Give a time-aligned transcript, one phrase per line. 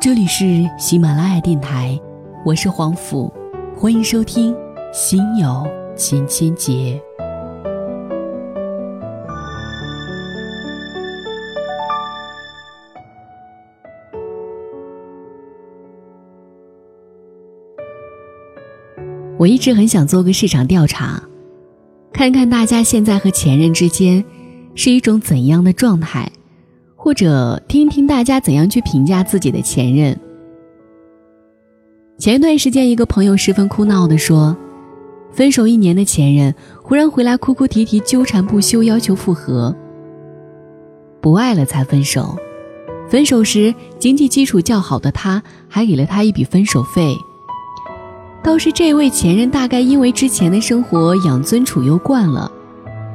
[0.00, 2.00] 这里是喜马拉雅电台，
[2.42, 3.30] 我是黄甫，
[3.76, 4.54] 欢迎收听
[4.94, 6.72] 《心有千千结》。
[19.36, 21.22] 我一直很想做个市场调查，
[22.10, 24.24] 看看大家现在和前任之间
[24.74, 26.32] 是一种怎样的状态，
[27.10, 30.16] 或者听一听大家怎样去评价自己的前任。
[32.16, 34.56] 前一段时间，一个朋友十分哭闹地说，
[35.32, 39.74] 分手一年的前任忽然回来哭哭啼啼、纠缠不休，要求复合。
[41.20, 42.36] 不爱了才分手，
[43.08, 47.12] 分手时经济基础较好的他还给了他一笔分手费。
[48.40, 52.48] 倒是这位前任，大概因为之前的生活养尊处优惯了，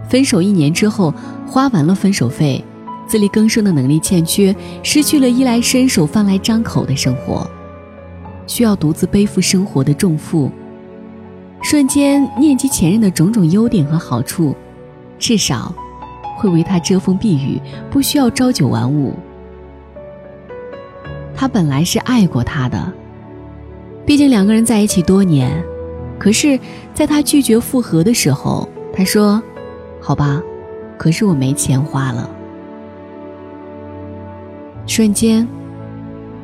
[0.10, 1.14] 分手一年之后
[1.48, 2.62] 花完了分手费，
[3.08, 7.50] 自力更生的能力欠缺，失去了衣来伸手、饭来张口的生活，
[8.48, 10.52] 需要独自背负生活的重负，
[11.62, 14.56] 瞬间念及前任的种种优点和好处，
[15.18, 15.74] 至少
[16.38, 19.14] 会为他遮风避雨，不需要朝九晚五。
[21.36, 22.92] 他本来是爱过他的。
[24.06, 25.52] 毕竟两个人在一起多年，
[26.20, 26.60] 可是，
[26.94, 29.42] 在他拒绝复合的时候，他说
[30.00, 30.42] ：“好吧，
[30.98, 32.30] 可是我没钱花了。”
[34.88, 35.48] 瞬间，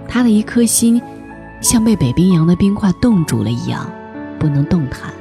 [0.08, 1.02] 他的一颗心
[1.62, 3.90] 像被北冰洋的冰块冻住了一样，
[4.40, 5.12] 不能动弹，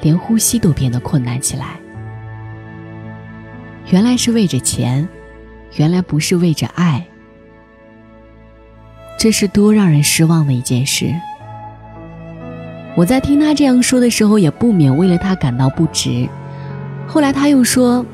[0.00, 1.78] 连呼吸都变得困难起来。
[3.90, 5.08] 原来是为着钱，
[5.76, 7.04] 原来不是为着爱，
[9.18, 11.12] 这是多让人失望的一件事。
[12.96, 16.28] 我在听他这样说的时候，也不免为了他感到不值。
[17.06, 18.06] 后来他又说，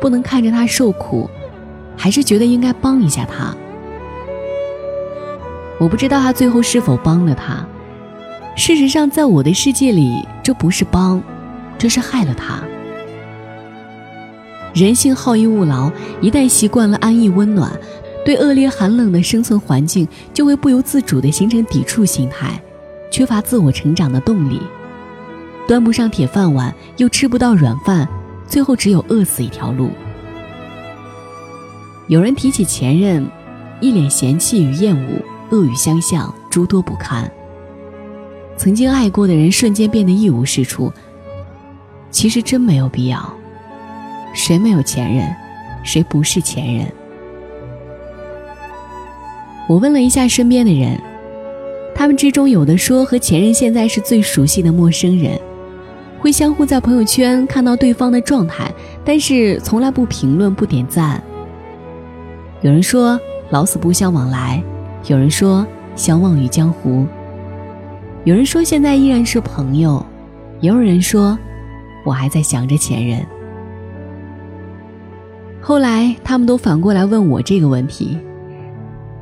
[0.00, 1.28] 不能看着他受苦，
[1.98, 3.54] 还是觉得应该帮一下他。
[5.78, 7.66] 我不知道他最后是否帮了他。
[8.56, 11.22] 事实上，在我的世界里，这不是帮，
[11.76, 12.62] 这是害了他。
[14.74, 15.90] 人性好逸恶劳，
[16.20, 17.70] 一旦习惯了安逸温暖，
[18.24, 22.60] 对恶劣寒冷的生存环境，就会不由自主地形成抵触心态。
[23.10, 24.60] 缺乏自我成长的动力，
[25.66, 28.06] 端不上铁饭碗，又吃不到软饭，
[28.46, 29.90] 最后只有饿死一条路。
[32.08, 33.26] 有人提起前任，
[33.82, 37.30] 一脸嫌弃与厌恶，恶语相向，诸多不堪。
[38.56, 40.90] 曾经爱过的人瞬间变得一无是处。
[42.10, 43.30] 其实真没有必要。
[44.32, 45.28] 谁没有前任？
[45.84, 46.86] 谁不是前任？
[49.68, 50.98] 我问了一下身边的人。
[51.94, 55.38] 他们之中有的说和前任现在是最熟悉的陌生人，
[56.18, 58.72] 会相互在朋友圈看到对方的状态，
[59.04, 61.22] 但是从来不评论不点赞。
[62.62, 63.18] 有人说
[63.50, 64.62] 老死不相往来，
[65.06, 67.06] 有人说相忘于江湖，
[68.24, 70.04] 有人说现在依然是朋友，
[70.60, 71.38] 也有人说
[72.04, 73.24] 我还在想着前任。
[75.60, 78.18] 后来他们都反过来问我这个问题，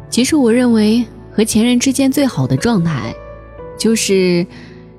[0.08, 1.04] 其实我认为。
[1.36, 3.14] 和前任之间最好的状态，
[3.78, 4.46] 就是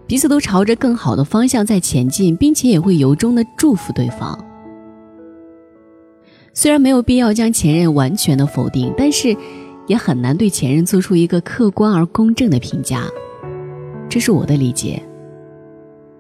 [0.05, 4.37] 彼此都朝着更好的方向在前进，并且也会由衷的祝福对方。
[6.59, 9.37] 虽然没有必要将前任完全的否定，但是
[9.85, 13.03] 也很难对前任做出一个客观而公正的评价。
[14.09, 14.99] 这是我的理解。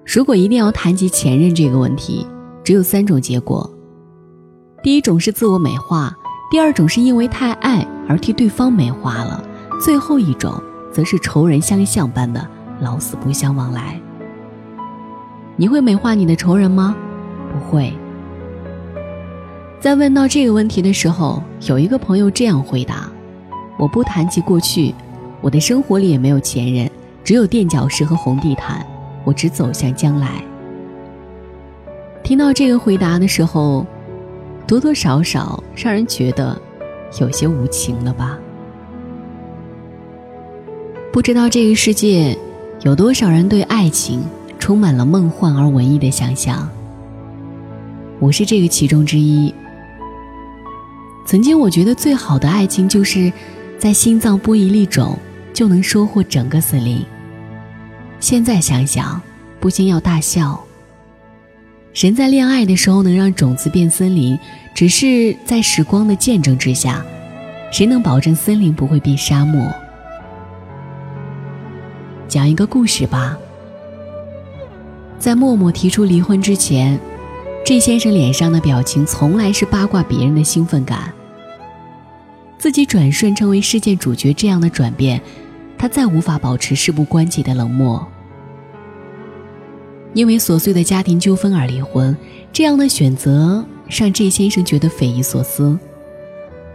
[0.05, 2.23] 如果一定要谈及前任这个问题，
[2.63, 3.67] 只有三种结果：
[4.83, 6.15] 第一种是自我美化，
[6.51, 9.43] 第二种是因为太爱而替对方美化了。
[9.81, 10.53] 最后一种，
[10.93, 12.47] 则是仇人相向般的
[12.79, 13.99] 老死不相往来。
[15.55, 16.95] 你会美化你的仇人吗？
[17.51, 17.91] 不会。
[19.79, 23.09] 在问到这个问题的时候，有一个朋友这样回答
[23.77, 24.93] ：“我不谈及过去，
[25.39, 26.89] 我的生活里也没有前任，
[27.23, 28.85] 只有垫脚石和红地毯，
[29.23, 30.43] 我只走向将来。”
[32.23, 33.85] 听到这个回答的时候，
[34.65, 36.59] 多多少少让人觉得
[37.21, 38.37] 有些无情了吧。
[41.13, 42.35] 不知道这个世界
[42.81, 44.23] 有多少人对爱情
[44.57, 46.67] 充满了梦幻而文艺的想象。
[48.19, 49.53] 我是这个其中之一。
[51.27, 53.29] 曾经我觉得最好的爱情就是
[53.77, 55.19] 在心脏播一粒种
[55.53, 57.05] 就能收获整个森林。
[58.21, 59.21] 现在想想，
[59.59, 60.57] 不禁要大笑。
[61.93, 64.39] 人在恋爱的时候能让种子变森林，
[64.73, 67.05] 只是在时光的见证之下，
[67.73, 69.69] 谁能保证森林不会变沙漠？
[72.29, 73.37] 讲一个故事吧。
[75.19, 76.97] 在默默提出离婚之前
[77.65, 81.13] 这先生脸上的表情从来是八卦别人的兴奋感。
[82.67, 85.21] 自己转瞬成为事件主角这样的转变，
[85.77, 88.05] 他再无法保持事不关己的冷漠。
[90.13, 92.13] 因为琐碎的家庭纠纷而离婚，
[92.51, 95.79] 这样的选择让这先生觉得匪夷所思。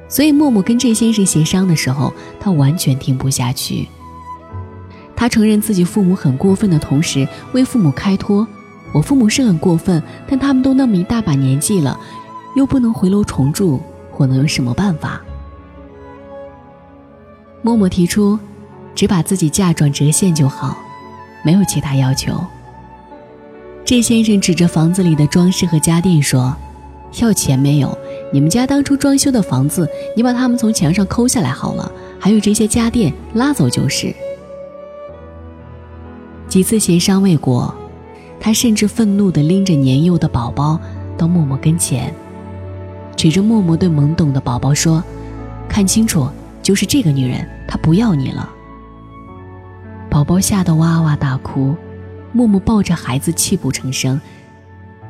[0.09, 2.11] 所以默默跟这先生协商的时候，
[2.41, 3.87] 他完全听不下去。
[5.15, 8.49] 他承认自己父母很过分的同时，为父母开脱
[8.95, 12.01] ：“我父母是很过分，但他们都那么一大把年纪了，
[12.57, 13.79] 又不能回楼重住，
[14.17, 15.23] 我能有什么办法？”
[17.63, 18.37] 默默提出，
[18.93, 20.77] 只把自己嫁妆折现就好，
[21.45, 22.35] 没有其他要求。
[23.85, 26.55] 这先生指着房子里的装饰和家电说
[27.23, 27.97] ：“要钱没有？
[28.33, 34.13] 你们家当初装修的房子，你把它们从墙上抠下来好了，还有这些家电拉走就是。”
[36.49, 37.73] 几次协商未果，
[38.41, 40.81] 他甚至愤怒地拎着年幼的宝宝
[41.17, 42.13] 到默默跟前，
[43.17, 45.03] 指着默默对懵懂的宝宝说
[45.69, 46.29] ：“看清楚。”
[46.63, 48.49] 就是这个女人，她不要你了。
[50.09, 51.75] 宝宝吓得哇哇大哭，
[52.33, 54.21] 默默抱着孩子泣不成声，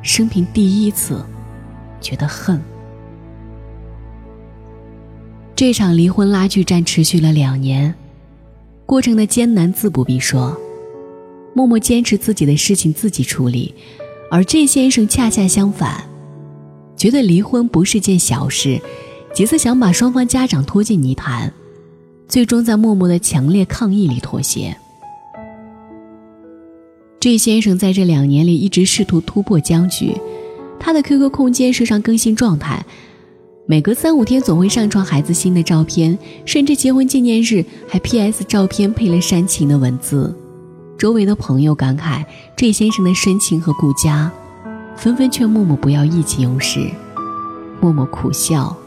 [0.01, 1.23] 生平第一次
[2.01, 2.61] 觉得恨。
[5.55, 7.93] 这场离婚拉锯战持续了两年，
[8.85, 10.57] 过程的艰难自不必说。
[11.53, 13.75] 默默坚持自己的事情自己处理，
[14.31, 16.03] 而这先生恰恰相反，
[16.97, 18.81] 觉得离婚不是件小事。
[19.33, 21.51] 几次想把双方家长拖进泥潭，
[22.27, 24.77] 最终在默默的强烈抗议里妥协。
[27.19, 30.15] 这先生在这两年里一直试图突破僵局，
[30.79, 32.85] 他的 QQ 空间时常更新状态，
[33.65, 36.15] 每隔三五天总会上传孩子新的照片，
[36.45, 40.37] 甚至结婚纪念日还 PS 照片配了煽情的文字。
[40.95, 42.23] 周围的朋友感慨
[42.55, 44.31] 这先生的深情和顾家，
[44.95, 46.87] 纷纷劝默默不要意气用事。
[47.81, 48.77] 默默苦笑。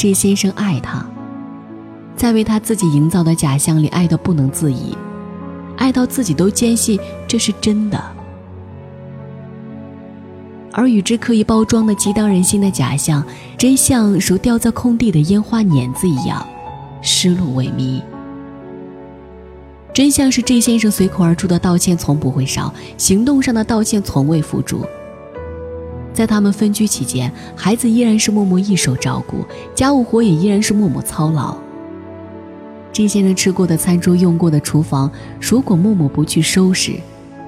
[0.00, 1.04] 这先生爱她，
[2.16, 4.96] 在为他自己营造的假象里爱得不能自已，
[5.76, 6.98] 爱到自己都坚信
[7.28, 8.02] 这是真的。
[10.72, 13.22] 而与之刻意包装的激荡人心的假象，
[13.58, 16.42] 真相如掉在空地的烟花碾子一样，
[17.02, 18.00] 失落萎靡。
[19.92, 24.82] 真相是，这先生随口而出的道歉从不会少，行动上的道歉从未付诸。
[26.20, 29.42] 在他们分居期间，孩子依然是默默一手照顾，
[29.74, 31.56] 家务活也依然是默默操劳。
[32.92, 36.92] 这些人吃过的餐桌、用过的厨房，如果默默不去收拾，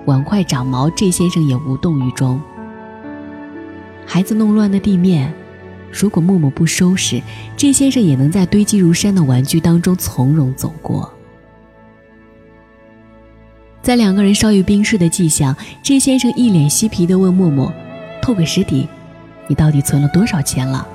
[0.06, 2.40] 碗筷长毛，这先生也无动于衷。
[4.06, 5.30] 孩子弄乱的地面，
[5.92, 7.20] 如果默默不收拾，
[7.54, 11.12] 这先生也能在堆积如山的玩具当中从容走过。
[13.82, 17.70] 在两个人稍有冰释的迹象，这先生一脸嬉皮地问默默。
[18.22, 18.88] 透个实底，
[19.48, 20.86] 你到底存了多少钱了？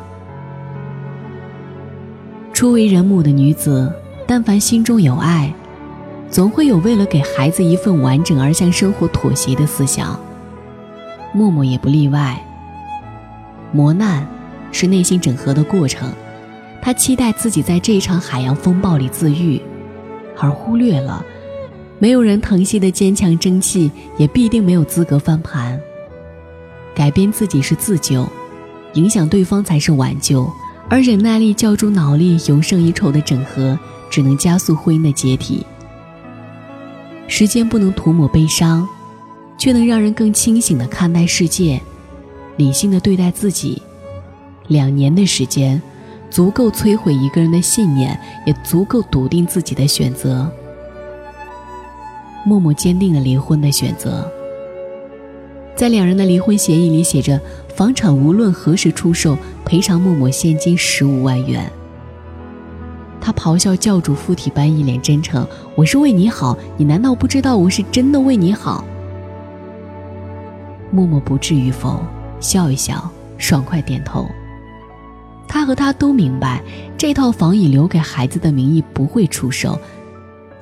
[2.54, 3.94] 初为人母的女子，
[4.26, 5.54] 但凡心中有爱，
[6.30, 10.18] 总会有为了给孩子一份完整而向生活妥协的思想。
[11.34, 12.42] 默默也不例外。
[13.74, 14.26] 磨难
[14.72, 16.10] 是内心整合的过程，
[16.82, 19.62] 他期待自己在这场海洋风暴里自愈，
[20.40, 21.24] 而忽略了，
[22.00, 25.78] 没有人疼惜的坚强争气，也必定没有资格翻盘。
[26.98, 28.28] 改变自己是自救，
[28.96, 30.52] 影响对方才是挽救，
[30.90, 33.78] 而忍耐力较诸脑力、永胜一筹的整合，
[34.10, 35.64] 只能加速婚姻的解体。
[37.28, 38.90] 时间不能涂抹悲伤，
[39.60, 41.80] 却能让人更清醒的看待世界，
[42.56, 43.80] 理性的对待自己。
[44.68, 45.80] 两年的时间，
[46.32, 50.52] 足够摧毁一个人的信念，也足够笃定自己的选择。
[52.44, 54.28] 默默坚定了离婚的选择。
[55.78, 57.40] 在两人的离婚协议里写着，
[57.76, 61.72] 房产无论何时出售，赔偿默默现金十五万元。
[63.22, 68.84] 他咆哮教主附体般一脸真诚：“我是为你好，你难道不知道我是真的为你好？”
[70.90, 72.02] 默默不至于否，
[72.40, 73.08] 笑一笑，
[73.38, 74.28] 爽快点头。
[75.48, 76.64] 他和他都明白，
[76.98, 79.80] 这套房以留给孩子的名义不会出售。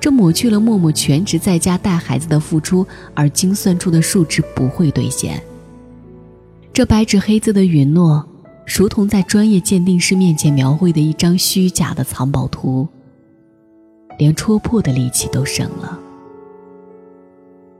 [0.06, 5.42] 这抹去了默默全职在家带孩子的付出，而精算出的数值不会兑现。
[6.72, 8.24] 这白纸黑字的允诺，
[8.64, 12.86] 如同在专业鉴定师面前描绘的一张虚假的藏宝图，
[14.16, 15.98] 连戳破的力气都省了。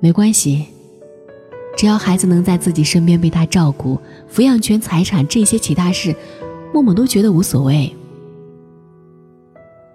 [0.01, 0.67] 没关系，
[1.77, 6.13] 只要孩子能在自己身边被他照顾，抚养权、财产这些其他事，
[6.75, 7.95] 默默都觉得无所谓。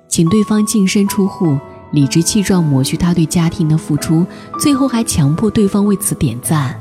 [0.08, 1.58] 请对方净身出户。
[1.92, 4.26] 理直气壮抹去他对家庭的付出，
[4.60, 6.76] 最后还强迫对方为此点赞。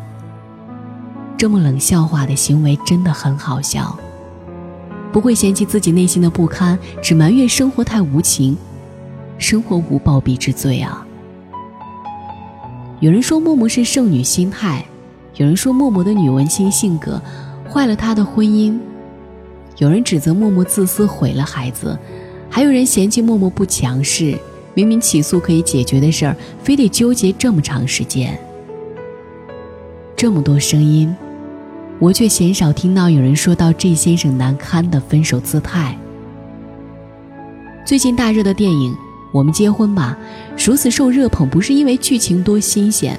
[1.36, 3.98] 这么冷笑话的行为真的很好笑。
[5.12, 8.56] 不会嫌弃自己内心的不堪，只埋怨生活太无情。
[9.38, 11.04] 生活无暴毙之罪啊！
[13.00, 14.84] 有人说默默是剩女心态，
[15.36, 17.20] 有人说默默的女文青性格
[17.68, 18.78] 坏了她的婚姻，
[19.78, 21.98] 有人指责默默自私毁了孩子，
[22.50, 24.38] 还有人嫌弃默默不强势。
[24.74, 28.38] 明明起诉可以解决的事儿，非得纠结这么长时间。
[30.16, 31.14] 这么多声音，
[31.98, 35.96] 我却鲜少听到有人说到这先生难堪的分手姿态。
[37.86, 38.92] 最近大热的电影
[39.32, 40.16] 《我们结婚吧》，
[40.66, 43.18] 如此受热捧，不是因为剧情多新鲜，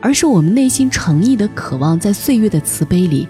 [0.00, 3.26] 而是我们内心诚意的渴望，在岁月的慈悲里，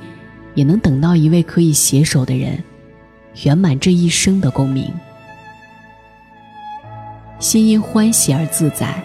[0.54, 2.62] 也能等到一位可以携手的人，
[3.44, 4.92] 圆满这一生的共鸣。
[7.38, 9.02] 心因欢喜而自在。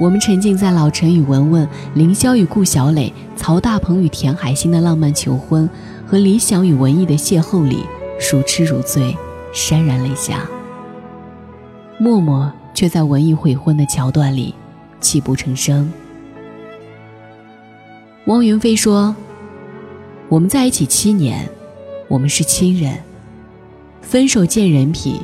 [0.00, 5.68] 我们沉浸在老陈与文文、凌霄与顾小磊、曹大鹏与田海心的浪漫求婚
[6.04, 7.84] 和理想与文艺的邂逅里，
[8.32, 9.16] 如痴如醉，
[9.52, 10.48] 潸然泪下。
[11.96, 14.52] 默默却在文艺悔婚的桥段里，
[15.00, 15.92] 泣不成声。
[18.26, 19.14] 汪云飞说
[20.28, 21.48] ：“我们在一起七年，
[22.08, 22.98] 我们是亲人，
[24.00, 25.20] 分手见人品。”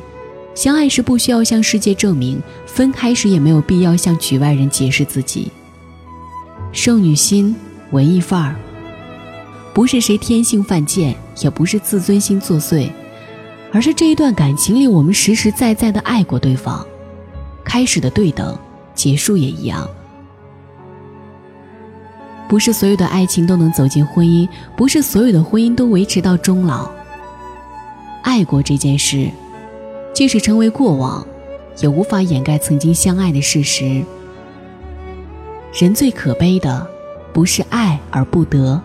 [0.54, 5.50] 相爱时不需要向世界证明，分开时也没有必要向局外人解释自己。
[6.72, 7.54] 剩女心，
[7.92, 8.56] 文艺范儿，
[9.72, 12.90] 不是谁天性犯贱，也不是自尊心作祟，
[13.72, 16.84] 而是这一段感情里，我们实实在在的爱过对方，
[17.64, 18.58] 开始的对等，
[18.94, 19.88] 结束也一样。
[22.48, 26.90] 不是所有的爱情都能走进婚姻，不是所有的婚姻都维持到终老。
[28.22, 29.30] 爱过这件事。
[30.12, 31.26] 即使成为过往，
[31.80, 34.02] 也无法掩盖曾经相爱的事实。
[35.72, 36.86] 人最可悲的，
[37.32, 38.80] 不是爱而不得，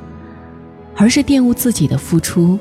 [0.96, 2.58] 而是玷污自己的付出，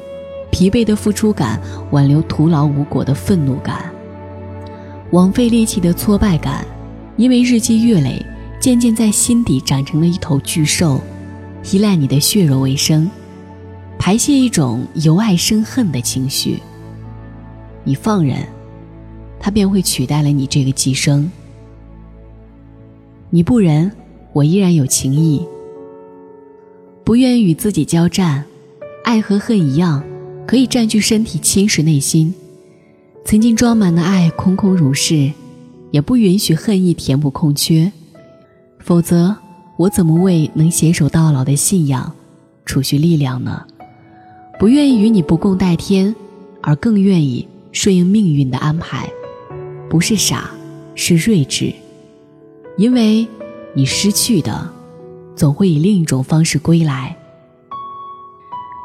[0.51, 3.93] 疲惫的付出感，挽留徒劳无果的愤怒感，
[5.11, 6.67] 枉费力气的挫败感，
[7.17, 8.25] 因为日积月累，
[8.59, 11.01] 渐渐在心底长成了一头巨兽，
[11.71, 13.11] 依赖你的血肉为生，
[13.99, 16.61] 排泄一种由爱生恨的情绪。
[17.85, 18.39] 你放任。
[19.45, 21.31] 他便会取代了你这个寄生。
[23.29, 23.93] 你不仁，
[24.33, 25.47] 我依然有情义。
[27.05, 28.43] 不愿与自己交战，
[29.05, 30.03] 爱和恨一样，
[30.47, 32.35] 可以占据身体，侵蚀内心。
[33.27, 35.31] 曾经装满的爱空空如是，
[35.91, 37.93] 也不允许恨意填补空缺。
[38.79, 39.37] 否则，
[39.77, 42.11] 我怎么为能携手到老的信仰
[42.65, 43.63] 储蓄力量呢？
[44.59, 46.17] 不愿意与你不共戴天，
[46.63, 49.07] 而更愿意顺应命运的安排。
[49.95, 50.51] 不是傻，
[50.97, 51.73] 是睿智，
[52.77, 53.25] 因为
[53.75, 54.69] 你失去的，
[55.37, 57.17] 总会以另一种方式归来。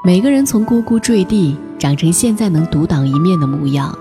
[0.05, 3.97] 每个人从呱呱坠地，长成现在能独当一面的模样，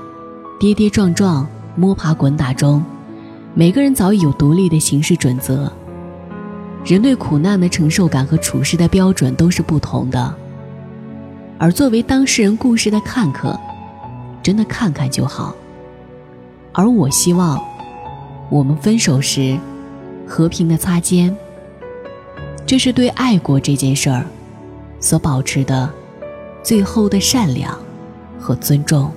[0.60, 2.84] 跌跌撞撞，摸爬滚打中，
[3.54, 5.72] 每个人早已有独立的行事准则。
[6.84, 10.34] 人对苦难的承受感和处事的标准都是不同的，
[11.56, 13.58] 而作为当事人故事的看客，
[14.42, 15.56] 真的看看就好。
[16.78, 17.60] 而我希望，
[18.48, 19.58] 我们分手时，
[20.24, 21.36] 和平的擦肩。
[22.64, 24.24] 这是对爱过这件事儿，
[25.00, 25.90] 所保持的
[26.62, 27.76] 最后的善良
[28.38, 29.10] 和尊重。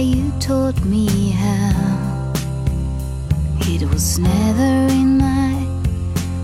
[0.00, 2.32] you taught me how.
[3.60, 5.54] It was never in my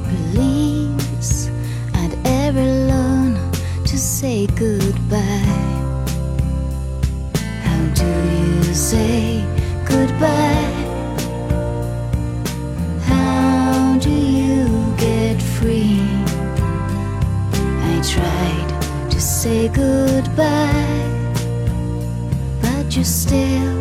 [0.09, 1.51] beliefs.
[1.95, 3.35] I'd ever learn
[3.85, 5.63] to say goodbye.
[7.65, 8.11] How do
[8.41, 9.45] you say
[9.85, 10.75] goodbye?
[13.05, 16.01] How do you get free?
[17.91, 20.86] I tried to say goodbye
[22.97, 23.76] you still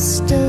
[0.00, 0.39] just